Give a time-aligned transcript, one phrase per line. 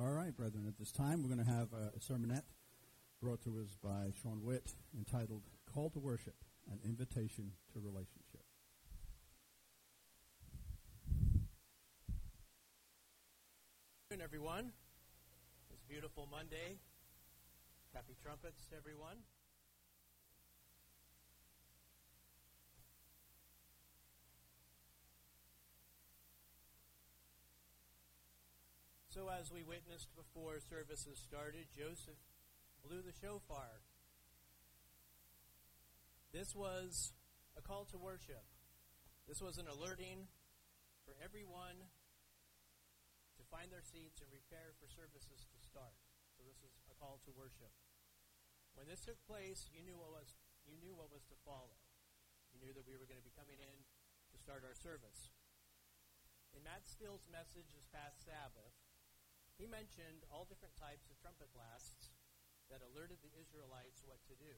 [0.00, 2.44] All right, brethren, at this time we're going to have a sermonette
[3.20, 5.42] brought to us by Shawn Witt entitled
[5.74, 6.36] Call to Worship
[6.70, 8.44] An Invitation to Relationship.
[14.08, 14.70] Good everyone.
[15.72, 16.78] It's a beautiful Monday.
[17.92, 19.16] Happy trumpets, everyone.
[29.18, 32.22] So, as we witnessed before services started, Joseph
[32.86, 33.82] blew the shofar.
[36.30, 37.10] This was
[37.58, 38.46] a call to worship.
[39.26, 40.30] This was an alerting
[41.02, 41.90] for everyone
[43.42, 45.98] to find their seats and prepare for services to start.
[46.38, 47.74] So this is a call to worship.
[48.78, 51.82] When this took place, you knew what was you knew what was to follow.
[52.54, 53.82] You knew that we were going to be coming in
[54.30, 55.34] to start our service.
[56.54, 58.78] In Matt Steele's message this past Sabbath,
[59.58, 62.14] he mentioned all different types of trumpet blasts
[62.70, 64.54] that alerted the Israelites what to do.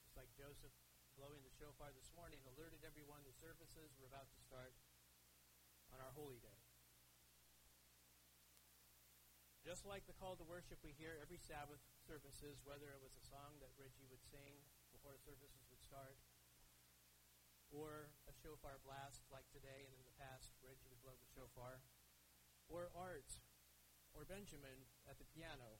[0.00, 0.72] Just like Joseph
[1.20, 4.72] blowing the shofar this morning alerted everyone the services were about to start
[5.92, 6.60] on our holy day.
[9.60, 13.28] Just like the call to worship we hear every Sabbath services, whether it was a
[13.28, 14.54] song that Reggie would sing
[14.94, 16.16] before the services would start,
[17.74, 21.82] or a shofar blast like today and in the past, Reggie would blow the shofar,
[22.70, 23.26] or art
[24.16, 25.76] or Benjamin at the piano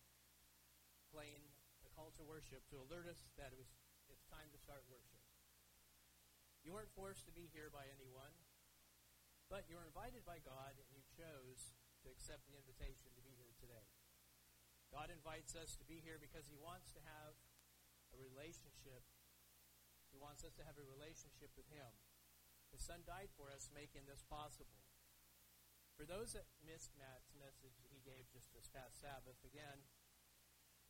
[1.09, 1.48] playing
[1.83, 3.73] a call to worship to alert us that it was
[4.06, 5.19] it's time to start worship.
[6.62, 8.34] You weren't forced to be here by anyone,
[9.51, 11.75] but you were invited by God and you chose
[12.07, 13.91] to accept the invitation to be here today.
[14.95, 17.34] God invites us to be here because he wants to have
[18.14, 19.03] a relationship.
[20.14, 21.91] He wants us to have a relationship with him.
[22.70, 24.86] His son died for us, making this possible.
[25.97, 29.89] For those that missed Matt's message he gave just this past Sabbath, again,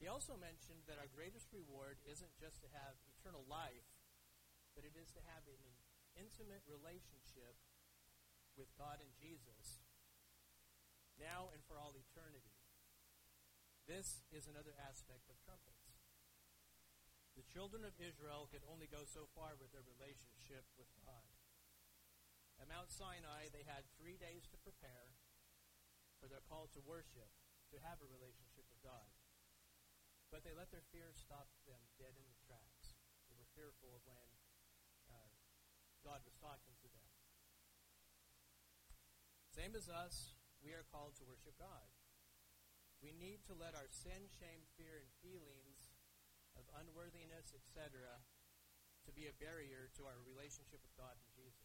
[0.02, 3.86] he also mentioned that our greatest reward isn't just to have eternal life,
[4.74, 5.62] but it is to have an
[6.18, 7.54] intimate relationship
[8.58, 9.86] with God and Jesus,
[11.16, 12.58] now and for all eternity.
[13.86, 16.02] This is another aspect of trumpets.
[17.38, 21.30] The children of Israel could only go so far with their relationship with God.
[22.56, 25.12] At Mount Sinai, they had three days to prepare
[26.16, 27.28] for their call to worship,
[27.72, 29.12] to have a relationship with God.
[30.32, 32.96] But they let their fear stop them dead in the tracks.
[33.28, 34.28] They were fearful of when
[35.12, 35.32] uh,
[36.02, 37.08] God was talking to them.
[39.52, 41.88] Same as us, we are called to worship God.
[43.00, 45.84] We need to let our sin, shame, fear, and feelings
[46.56, 48.24] of unworthiness, etc.,
[49.04, 51.55] to be a barrier to our relationship with God and Jesus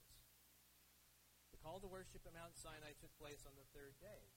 [1.62, 4.34] call to worship at Mount Sinai took place on the third day.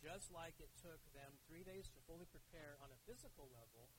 [0.00, 3.92] Just like it took them three days to fully prepare on a physical level,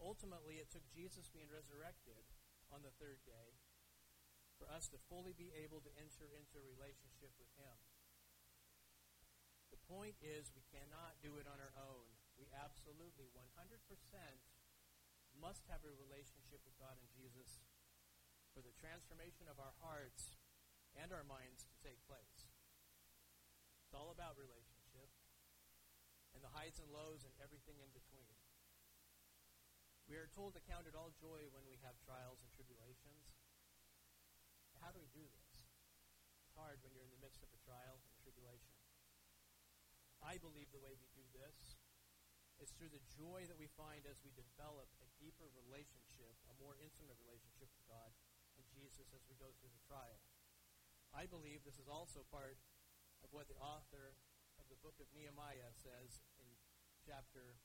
[0.00, 2.28] ultimately it took Jesus being resurrected
[2.68, 3.60] on the third day
[4.56, 7.76] for us to fully be able to enter into a relationship with Him.
[9.68, 12.08] The point is, we cannot do it on our own.
[12.40, 13.60] We absolutely, 100%,
[15.36, 17.60] must have a relationship with God and Jesus
[18.56, 20.35] for the transformation of our hearts
[21.02, 22.48] and our minds to take place.
[23.84, 25.12] It's all about relationship
[26.34, 28.34] and the highs and lows and everything in between.
[30.06, 33.34] We are told to count it all joy when we have trials and tribulations.
[34.78, 35.66] How do we do this?
[36.44, 38.76] It's hard when you're in the midst of a trial and tribulation.
[40.22, 41.78] I believe the way we do this
[42.62, 46.78] is through the joy that we find as we develop a deeper relationship, a more
[46.80, 48.14] intimate relationship with God
[48.56, 50.18] and Jesus as we go through the trial.
[51.16, 52.60] I believe this is also part
[53.24, 54.12] of what the author
[54.60, 56.44] of the book of Nehemiah says in
[57.08, 57.56] chapter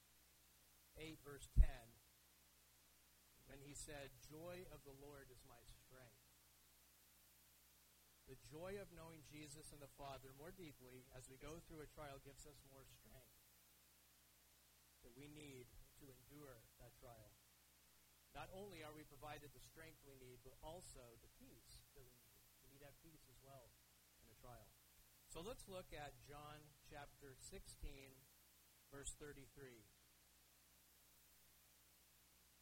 [0.95, 1.67] 8, verse 10,
[3.51, 6.23] when he said, Joy of the Lord is my strength.
[8.31, 11.91] The joy of knowing Jesus and the Father more deeply as we go through a
[11.91, 13.35] trial gives us more strength
[15.03, 15.67] that we need
[15.99, 17.35] to endure that trial.
[18.31, 22.15] Not only are we provided the strength we need, but also the peace that we
[22.23, 23.67] need We need have peace as well
[24.23, 24.71] in a trial.
[25.41, 27.73] Let's look at John chapter 16,
[28.93, 29.41] verse 33.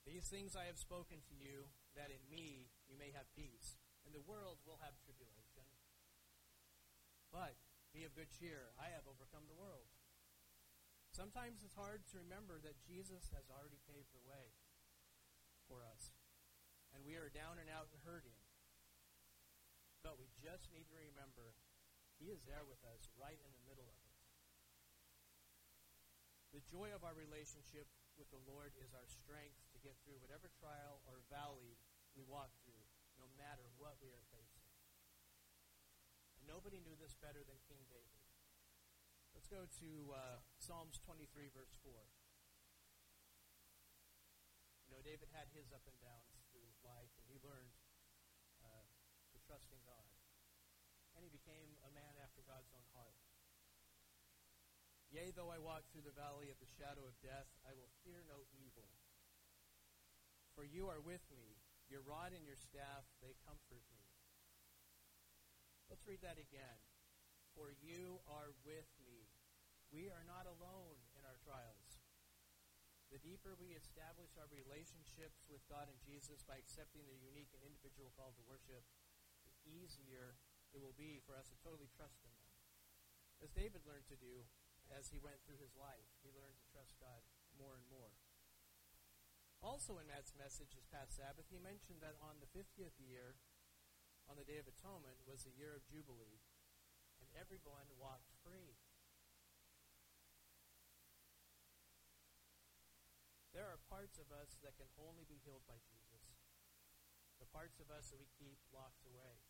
[0.07, 3.75] These things I have spoken to you, that in me you may have peace.
[4.07, 5.67] In the world will have tribulation.
[7.35, 7.59] But
[7.91, 8.71] be of good cheer.
[8.79, 9.91] I have overcome the world.
[11.11, 14.55] Sometimes it's hard to remember that Jesus has already paved the way
[15.67, 16.15] for us.
[16.95, 18.39] And we are down and out and hurting.
[19.99, 21.59] But we just need to remember
[22.19, 24.15] He is there with us right in the middle of it.
[26.51, 27.87] The joy of our relationship
[28.19, 31.79] with the Lord is our strength to get through whatever trial or valley
[32.19, 32.83] we walk through,
[33.15, 34.67] no matter what we are facing.
[36.35, 38.19] And nobody knew this better than King David.
[39.31, 41.95] Let's go to uh, Psalms 23, verse 4.
[44.89, 47.77] You know, David had his up and downs through life, and he learned
[48.65, 48.89] uh,
[49.31, 50.09] to trust in God.
[51.13, 53.17] And he became a man after God's own heart.
[55.09, 58.21] Yea, though I walk through the valley of the shadow of death, I will fear
[58.29, 58.85] no evil.
[60.53, 61.57] For you are with me.
[61.89, 64.05] Your rod and your staff, they comfort me.
[65.89, 66.77] Let's read that again.
[67.57, 69.25] For you are with me.
[69.89, 71.97] We are not alone in our trials.
[73.09, 77.65] The deeper we establish our relationships with God and Jesus by accepting the unique and
[77.65, 78.85] individual call to worship,
[79.49, 80.37] the easier
[80.73, 82.49] it will be for us to totally trust in them.
[83.39, 84.45] As David learned to do
[84.89, 87.21] as he went through his life, he learned to trust God
[87.57, 88.13] more and more.
[89.59, 93.35] Also, in Matt's message this past Sabbath, he mentioned that on the 50th year,
[94.31, 96.39] on the Day of Atonement, was the year of Jubilee,
[97.19, 98.79] and everyone walked free.
[103.51, 106.23] There are parts of us that can only be healed by Jesus.
[107.43, 109.48] The parts of us that we keep locked away.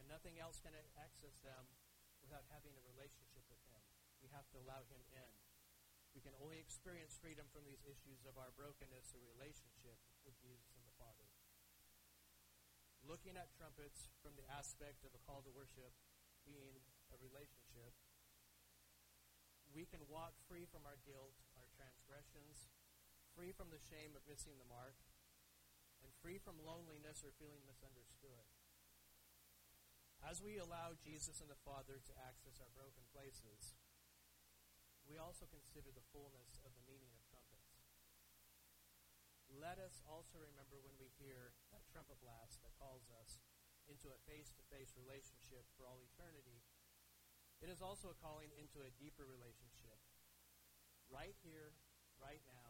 [0.00, 1.68] And nothing else can access them
[2.24, 3.84] without having a relationship with Him.
[4.24, 5.30] We have to allow Him in.
[6.16, 10.72] We can only experience freedom from these issues of our brokenness or relationship with Jesus
[10.74, 11.28] and the Father.
[13.04, 15.94] Looking at trumpets from the aspect of a call to worship
[16.42, 16.82] being
[17.12, 17.94] a relationship,
[19.70, 22.72] we can walk free from our guilt, our transgressions,
[23.36, 24.98] free from the shame of missing the mark,
[26.02, 28.48] and free from loneliness or feeling misunderstood.
[30.20, 33.74] As we allow Jesus and the Father to access our broken places,
[35.08, 37.82] we also consider the fullness of the meaning of trumpets.
[39.50, 43.42] Let us also remember when we hear that trumpet blast that calls us
[43.90, 46.62] into a face to face relationship for all eternity,
[47.58, 49.98] it is also a calling into a deeper relationship.
[51.10, 51.74] Right here,
[52.22, 52.69] right now,